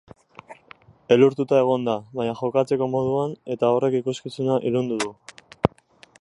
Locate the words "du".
5.07-5.13